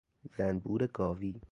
[0.37, 1.33] زنبور گاوی